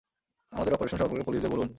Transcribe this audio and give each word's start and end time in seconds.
আমাদের 0.53 0.73
অপারেশন 0.73 0.97
সম্পর্কে 0.97 1.23
পুলিশদের 1.23 1.51
বলুন। 1.51 1.67